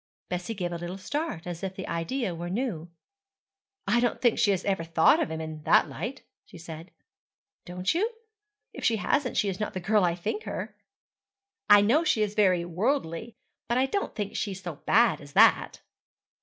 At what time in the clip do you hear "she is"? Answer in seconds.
9.37-9.59, 12.03-12.33